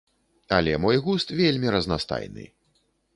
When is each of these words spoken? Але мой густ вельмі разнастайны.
Але 0.57 0.71
мой 0.85 0.97
густ 1.07 1.33
вельмі 1.41 1.67
разнастайны. 1.75 2.47